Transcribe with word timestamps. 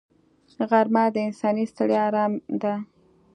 غرمه 0.69 1.03
د 1.11 1.17
انساني 1.27 1.63
ستړیا 1.71 2.01
آرام 2.09 2.33
دی 2.61 2.73